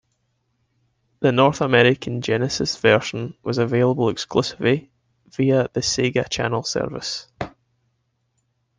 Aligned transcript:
The 1.19 1.31
North 1.31 1.61
American 1.61 2.21
Genesis 2.23 2.75
version 2.75 3.35
was 3.43 3.59
available 3.59 4.09
exclusively 4.09 4.89
via 5.29 5.67
the 5.73 5.81
Sega 5.81 6.27
Channel 6.27 6.63
service. 6.63 7.27